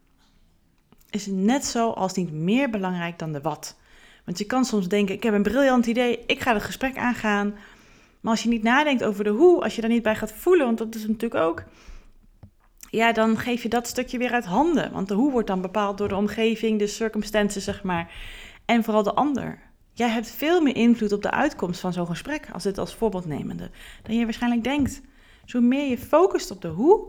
is 1.09 1.25
net 1.25 1.65
zo 1.65 1.89
als 1.89 2.13
niet 2.13 2.31
meer 2.31 2.69
belangrijk 2.69 3.19
dan 3.19 3.31
de 3.31 3.41
wat. 3.41 3.77
Want 4.25 4.37
je 4.37 4.45
kan 4.45 4.65
soms 4.65 4.87
denken, 4.87 5.15
ik 5.15 5.23
heb 5.23 5.33
een 5.33 5.43
briljant 5.43 5.85
idee, 5.85 6.23
ik 6.25 6.41
ga 6.41 6.53
het 6.53 6.63
gesprek 6.63 6.97
aangaan. 6.97 7.55
Maar 8.21 8.31
als 8.31 8.43
je 8.43 8.49
niet 8.49 8.63
nadenkt 8.63 9.03
over 9.03 9.23
de 9.23 9.29
hoe, 9.29 9.63
als 9.63 9.75
je 9.75 9.81
daar 9.81 9.89
niet 9.89 10.03
bij 10.03 10.15
gaat 10.15 10.31
voelen, 10.31 10.65
want 10.65 10.77
dat 10.77 10.95
is 10.95 11.07
natuurlijk 11.07 11.43
ook, 11.43 11.63
ja, 12.93 13.11
dan 13.11 13.37
geef 13.37 13.63
je 13.63 13.69
dat 13.69 13.87
stukje 13.87 14.17
weer 14.17 14.31
uit 14.31 14.45
handen. 14.45 14.91
Want 14.91 15.07
de 15.07 15.13
hoe 15.13 15.31
wordt 15.31 15.47
dan 15.47 15.61
bepaald 15.61 15.97
door 15.97 16.07
de 16.07 16.15
omgeving, 16.15 16.79
de 16.79 16.87
circumstances, 16.87 17.63
zeg 17.63 17.83
maar. 17.83 18.11
En 18.65 18.83
vooral 18.83 19.03
de 19.03 19.13
ander. 19.13 19.59
Jij 19.93 20.09
hebt 20.09 20.29
veel 20.29 20.61
meer 20.61 20.75
invloed 20.75 21.11
op 21.11 21.21
de 21.21 21.31
uitkomst 21.31 21.79
van 21.79 21.93
zo'n 21.93 22.07
gesprek, 22.07 22.47
als 22.51 22.63
dit 22.63 22.77
als 22.77 22.95
voorbeeld 22.95 23.25
nemende, 23.25 23.69
dan 24.03 24.17
je 24.17 24.23
waarschijnlijk 24.23 24.63
denkt. 24.63 25.01
Zo 25.45 25.61
meer 25.61 25.89
je 25.89 25.97
focust 25.97 26.51
op 26.51 26.61
de 26.61 26.67
hoe, 26.67 27.05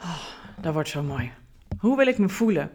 oh, 0.00 0.22
dat 0.60 0.72
wordt 0.72 0.88
zo 0.88 1.02
mooi. 1.02 1.32
Hoe 1.78 1.96
wil 1.96 2.06
ik 2.06 2.18
me 2.18 2.28
voelen? 2.28 2.70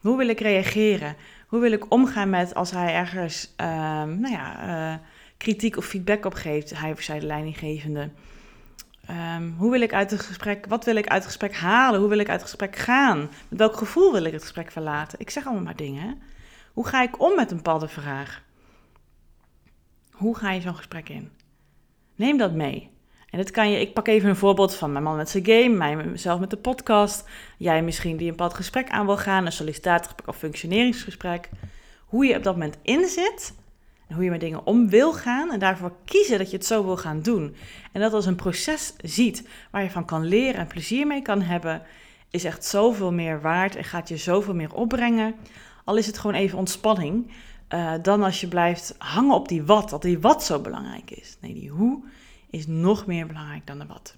Hoe 0.00 0.16
wil 0.16 0.28
ik 0.28 0.40
reageren? 0.40 1.16
Hoe 1.46 1.60
wil 1.60 1.72
ik 1.72 1.92
omgaan 1.92 2.30
met 2.30 2.54
als 2.54 2.70
hij 2.70 2.94
ergens 2.94 3.52
ehm, 3.56 4.20
nou 4.20 4.32
ja, 4.32 4.68
uh, 4.92 4.98
kritiek 5.36 5.76
of 5.76 5.84
feedback 5.84 6.24
op 6.24 6.34
geeft, 6.34 6.78
hij 6.78 6.92
of 6.92 7.00
zij 7.00 7.18
de 7.18 7.26
leidinggevende? 7.26 8.10
Um, 9.10 9.54
hoe 9.58 9.70
wil 9.70 9.80
ik 9.80 9.92
uit 9.92 10.10
het 10.10 10.20
gesprek, 10.20 10.66
wat 10.66 10.84
wil 10.84 10.96
ik 10.96 11.06
uit 11.06 11.18
het 11.22 11.26
gesprek 11.26 11.54
halen? 11.54 12.00
Hoe 12.00 12.08
wil 12.08 12.18
ik 12.18 12.28
uit 12.28 12.40
het 12.40 12.50
gesprek 12.50 12.76
gaan? 12.76 13.18
Met 13.48 13.58
welk 13.58 13.76
gevoel 13.76 14.12
wil 14.12 14.24
ik 14.24 14.32
het 14.32 14.42
gesprek 14.42 14.70
verlaten? 14.70 15.20
Ik 15.20 15.30
zeg 15.30 15.44
allemaal 15.44 15.62
maar 15.62 15.76
dingen. 15.76 16.22
Hoe 16.72 16.86
ga 16.86 17.02
ik 17.02 17.20
om 17.20 17.34
met 17.34 17.50
een 17.50 17.56
bepaalde 17.56 17.88
vraag? 17.88 18.42
Hoe 20.10 20.36
ga 20.36 20.52
je 20.52 20.60
zo'n 20.60 20.76
gesprek 20.76 21.08
in? 21.08 21.30
Neem 22.14 22.36
dat 22.36 22.52
mee. 22.52 22.90
En 23.30 23.38
dat 23.38 23.50
kan 23.50 23.70
je, 23.70 23.80
ik 23.80 23.94
pak 23.94 24.08
even 24.08 24.28
een 24.28 24.36
voorbeeld 24.36 24.74
van 24.74 24.92
mijn 24.92 25.04
man 25.04 25.16
met 25.16 25.28
zijn 25.28 25.44
game, 25.44 25.94
mijzelf 25.94 26.40
met 26.40 26.50
de 26.50 26.56
podcast. 26.56 27.28
Jij 27.58 27.82
misschien 27.82 28.16
die 28.16 28.26
een 28.26 28.36
bepaald 28.36 28.54
gesprek 28.54 28.90
aan 28.90 29.06
wil 29.06 29.16
gaan, 29.16 29.46
een 29.46 29.52
sollicitatiegesprek 29.52 30.28
of 30.28 30.36
functioneringsgesprek. 30.36 31.48
Hoe 32.06 32.24
je 32.24 32.36
op 32.36 32.42
dat 32.42 32.54
moment 32.54 32.78
inzit 32.82 33.54
en 34.10 34.16
hoe 34.16 34.24
je 34.24 34.30
met 34.30 34.40
dingen 34.40 34.66
om 34.66 34.88
wil 34.88 35.12
gaan 35.12 35.52
en 35.52 35.58
daarvoor 35.58 35.92
kiezen 36.04 36.38
dat 36.38 36.50
je 36.50 36.56
het 36.56 36.66
zo 36.66 36.84
wil 36.84 36.96
gaan 36.96 37.22
doen. 37.22 37.54
En 37.92 38.00
dat 38.00 38.12
als 38.12 38.26
een 38.26 38.36
proces 38.36 38.94
ziet 39.02 39.48
waar 39.70 39.82
je 39.82 39.90
van 39.90 40.04
kan 40.04 40.24
leren 40.24 40.60
en 40.60 40.66
plezier 40.66 41.06
mee 41.06 41.22
kan 41.22 41.42
hebben, 41.42 41.82
is 42.30 42.44
echt 42.44 42.64
zoveel 42.64 43.12
meer 43.12 43.40
waard 43.40 43.76
en 43.76 43.84
gaat 43.84 44.08
je 44.08 44.16
zoveel 44.16 44.54
meer 44.54 44.74
opbrengen. 44.74 45.34
Al 45.84 45.96
is 45.96 46.06
het 46.06 46.18
gewoon 46.18 46.36
even 46.36 46.58
ontspanning, 46.58 47.32
uh, 47.68 47.92
dan 48.02 48.22
als 48.22 48.40
je 48.40 48.48
blijft 48.48 48.94
hangen 48.98 49.34
op 49.34 49.48
die 49.48 49.62
wat, 49.62 49.90
dat 49.90 50.02
die 50.02 50.18
wat 50.18 50.44
zo 50.44 50.60
belangrijk 50.60 51.10
is. 51.10 51.36
Nee, 51.40 51.54
die 51.54 51.70
hoe 51.70 52.04
is 52.50 52.66
nog 52.66 53.06
meer 53.06 53.26
belangrijk 53.26 53.66
dan 53.66 53.78
de 53.78 53.86
wat. 53.86 54.16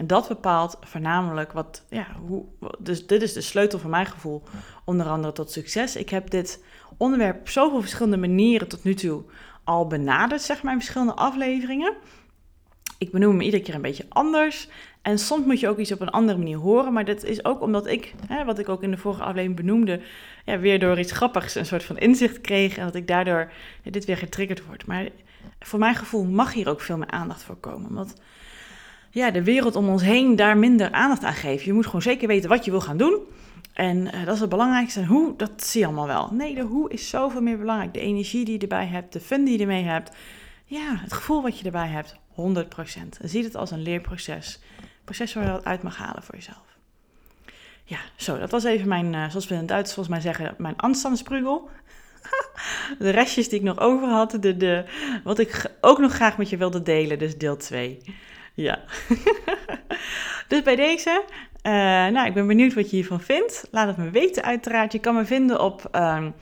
En 0.00 0.06
dat 0.06 0.28
bepaalt 0.28 0.78
voornamelijk 0.80 1.52
wat, 1.52 1.84
ja, 1.88 2.06
hoe, 2.26 2.44
dus 2.78 3.06
dit 3.06 3.22
is 3.22 3.32
de 3.32 3.40
sleutel 3.40 3.78
van 3.78 3.90
mijn 3.90 4.06
gevoel, 4.06 4.42
onder 4.84 5.06
andere 5.06 5.32
tot 5.32 5.50
succes. 5.50 5.96
Ik 5.96 6.08
heb 6.08 6.30
dit 6.30 6.64
onderwerp 6.96 7.40
op 7.40 7.48
zoveel 7.48 7.80
verschillende 7.80 8.16
manieren 8.16 8.68
tot 8.68 8.84
nu 8.84 8.94
toe 8.94 9.22
al 9.64 9.86
benaderd, 9.86 10.42
zeg 10.42 10.62
maar, 10.62 10.72
in 10.72 10.78
verschillende 10.78 11.14
afleveringen. 11.14 11.94
Ik 12.98 13.10
benoem 13.10 13.30
hem 13.30 13.40
iedere 13.40 13.62
keer 13.62 13.74
een 13.74 13.82
beetje 13.82 14.06
anders. 14.08 14.68
En 15.02 15.18
soms 15.18 15.46
moet 15.46 15.60
je 15.60 15.68
ook 15.68 15.78
iets 15.78 15.92
op 15.92 16.00
een 16.00 16.10
andere 16.10 16.38
manier 16.38 16.58
horen. 16.58 16.92
Maar 16.92 17.04
dat 17.04 17.24
is 17.24 17.44
ook 17.44 17.60
omdat 17.60 17.86
ik, 17.86 18.14
hè, 18.26 18.44
wat 18.44 18.58
ik 18.58 18.68
ook 18.68 18.82
in 18.82 18.90
de 18.90 18.96
vorige 18.96 19.22
aflevering 19.22 19.56
benoemde, 19.56 20.00
ja, 20.44 20.58
weer 20.58 20.78
door 20.78 20.98
iets 20.98 21.12
grappigs 21.12 21.54
een 21.54 21.66
soort 21.66 21.84
van 21.84 21.98
inzicht 21.98 22.40
kreeg. 22.40 22.76
En 22.76 22.84
dat 22.84 22.94
ik 22.94 23.06
daardoor 23.06 23.52
ja, 23.82 23.90
dit 23.90 24.04
weer 24.04 24.16
getriggerd 24.16 24.66
word. 24.66 24.86
Maar 24.86 25.08
voor 25.58 25.78
mijn 25.78 25.94
gevoel 25.94 26.24
mag 26.24 26.52
hier 26.52 26.68
ook 26.68 26.80
veel 26.80 26.96
meer 26.96 27.10
aandacht 27.10 27.42
voor 27.42 27.56
komen. 27.56 27.94
Want 27.94 28.14
ja, 29.10 29.30
de 29.30 29.44
wereld 29.44 29.76
om 29.76 29.88
ons 29.88 30.02
heen 30.02 30.36
daar 30.36 30.58
minder 30.58 30.92
aandacht 30.92 31.24
aan 31.24 31.34
geeft. 31.34 31.64
Je 31.64 31.72
moet 31.72 31.86
gewoon 31.86 32.02
zeker 32.02 32.28
weten 32.28 32.48
wat 32.48 32.64
je 32.64 32.70
wil 32.70 32.80
gaan 32.80 32.96
doen. 32.96 33.18
En 33.72 33.96
uh, 33.96 34.24
dat 34.24 34.34
is 34.34 34.40
het 34.40 34.48
belangrijkste. 34.48 35.00
En 35.00 35.06
hoe, 35.06 35.36
dat 35.36 35.64
zie 35.64 35.80
je 35.80 35.86
allemaal 35.86 36.06
wel. 36.06 36.28
Nee, 36.32 36.54
de 36.54 36.60
hoe 36.60 36.90
is 36.90 37.08
zoveel 37.08 37.42
meer 37.42 37.58
belangrijk. 37.58 37.94
De 37.94 38.00
energie 38.00 38.44
die 38.44 38.54
je 38.54 38.60
erbij 38.60 38.86
hebt, 38.86 39.12
de 39.12 39.20
fun 39.20 39.44
die 39.44 39.54
je 39.54 39.60
ermee 39.60 39.84
hebt. 39.84 40.16
Ja, 40.64 40.96
het 40.96 41.12
gevoel 41.12 41.42
wat 41.42 41.58
je 41.58 41.64
erbij 41.64 41.88
hebt, 41.88 42.14
100%. 42.14 42.16
En 43.20 43.28
zie 43.28 43.44
het 43.44 43.56
als 43.56 43.70
een 43.70 43.82
leerproces. 43.82 44.60
Een 44.80 44.86
proces 45.04 45.34
waar 45.34 45.44
je 45.44 45.50
wat 45.50 45.64
uit 45.64 45.82
mag 45.82 45.96
halen 45.96 46.22
voor 46.22 46.34
jezelf. 46.34 46.78
Ja, 47.84 47.98
zo, 48.16 48.38
dat 48.38 48.50
was 48.50 48.64
even 48.64 48.88
mijn, 48.88 49.12
uh, 49.12 49.28
zoals 49.28 49.46
we 49.46 49.52
in 49.52 49.60
het 49.60 49.68
Duits 49.68 49.94
volgens 49.94 50.14
mij 50.14 50.24
zeggen, 50.24 50.54
mijn 50.58 50.82
aanstandsprugel 50.82 51.68
de 52.98 53.10
restjes 53.10 53.48
die 53.48 53.58
ik 53.58 53.64
nog 53.64 53.78
over 53.78 54.08
had, 54.08 54.36
de, 54.40 54.56
de, 54.56 54.84
wat 55.24 55.38
ik 55.38 55.70
ook 55.80 55.98
nog 55.98 56.12
graag 56.12 56.38
met 56.38 56.48
je 56.48 56.56
wilde 56.56 56.82
delen, 56.82 57.18
dus 57.18 57.38
deel 57.38 57.56
2. 57.56 57.98
Ja. 58.60 58.78
dus 60.48 60.62
bij 60.62 60.76
deze, 60.76 61.24
uh, 61.62 61.72
nou, 62.06 62.26
ik 62.26 62.34
ben 62.34 62.46
benieuwd 62.46 62.74
wat 62.74 62.90
je 62.90 62.96
hiervan 62.96 63.20
vindt. 63.20 63.68
Laat 63.70 63.86
het 63.86 63.96
me 63.96 64.10
weten 64.10 64.42
uiteraard. 64.42 64.92
Je 64.92 64.98
kan 64.98 65.14
me 65.14 65.24
vinden 65.24 65.60
op 65.60 65.88
um, 65.92 66.34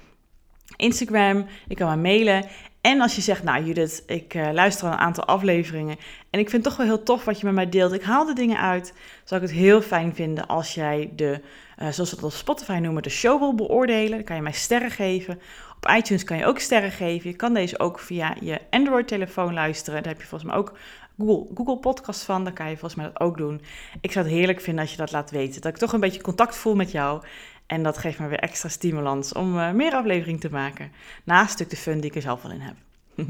Instagram, 0.76 1.46
je 1.68 1.74
kan 1.74 1.90
me 1.90 1.96
mailen. 1.96 2.44
En 2.80 3.00
als 3.00 3.14
je 3.14 3.20
zegt, 3.20 3.42
nou 3.42 3.64
Judith, 3.64 4.02
ik 4.06 4.34
uh, 4.34 4.48
luister 4.52 4.86
al 4.86 4.92
een 4.92 4.98
aantal 4.98 5.24
afleveringen 5.24 5.96
en 6.30 6.40
ik 6.40 6.50
vind 6.50 6.64
het 6.64 6.74
toch 6.74 6.76
wel 6.76 6.86
heel 6.86 7.02
tof 7.02 7.24
wat 7.24 7.40
je 7.40 7.46
met 7.46 7.54
mij 7.54 7.68
deelt. 7.68 7.92
Ik 7.92 8.02
haal 8.02 8.24
de 8.24 8.32
dingen 8.32 8.58
uit. 8.58 8.94
Zou 9.24 9.42
ik 9.42 9.48
het 9.48 9.56
heel 9.56 9.82
fijn 9.82 10.14
vinden 10.14 10.46
als 10.46 10.74
jij 10.74 11.10
de, 11.16 11.40
uh, 11.78 11.88
zoals 11.88 12.10
we 12.10 12.16
het 12.16 12.24
op 12.24 12.32
Spotify 12.32 12.78
noemen, 12.82 13.02
de 13.02 13.08
show 13.08 13.38
wil 13.38 13.54
beoordelen. 13.54 14.10
Dan 14.10 14.24
kan 14.24 14.36
je 14.36 14.42
mij 14.42 14.52
sterren 14.52 14.90
geven. 14.90 15.40
Op 15.76 15.90
iTunes 15.96 16.24
kan 16.24 16.36
je 16.36 16.46
ook 16.46 16.58
sterren 16.58 16.90
geven. 16.90 17.30
Je 17.30 17.36
kan 17.36 17.54
deze 17.54 17.78
ook 17.78 17.98
via 17.98 18.34
je 18.40 18.60
Android-telefoon 18.70 19.54
luisteren. 19.54 20.02
Daar 20.02 20.12
heb 20.12 20.20
je 20.20 20.28
volgens 20.28 20.50
mij 20.50 20.60
ook 20.60 20.72
Google, 21.18 21.54
Google 21.54 21.78
Podcast 21.78 22.22
van. 22.22 22.44
Dan 22.44 22.52
kan 22.52 22.66
je 22.70 22.76
volgens 22.76 22.94
mij 22.94 23.10
dat 23.12 23.20
ook 23.20 23.36
doen. 23.36 23.60
Ik 24.00 24.12
zou 24.12 24.24
het 24.24 24.34
heerlijk 24.34 24.60
vinden 24.60 24.82
als 24.82 24.90
je 24.92 24.98
dat 24.98 25.12
laat 25.12 25.30
weten. 25.30 25.60
Dat 25.60 25.72
ik 25.72 25.78
toch 25.78 25.92
een 25.92 26.00
beetje 26.00 26.20
contact 26.22 26.56
voel 26.56 26.74
met 26.74 26.90
jou. 26.90 27.22
En 27.66 27.82
dat 27.82 27.98
geeft 27.98 28.18
me 28.18 28.28
weer 28.28 28.38
extra 28.38 28.68
stimulans 28.68 29.32
om 29.32 29.56
uh, 29.56 29.70
meer 29.70 29.92
aflevering 29.92 30.40
te 30.40 30.50
maken. 30.50 30.92
Naast 31.24 31.52
stuk 31.52 31.70
de 31.70 31.76
fun 31.76 32.00
die 32.00 32.10
ik 32.10 32.16
er 32.16 32.22
zelf 32.22 32.44
al 32.44 32.50
in 32.50 32.60
heb. 32.60 32.74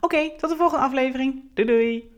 Oké, 0.00 0.30
tot 0.36 0.50
de 0.50 0.56
volgende 0.56 0.84
aflevering. 0.84 1.42
Doei 1.54 1.68
doei! 1.68 2.12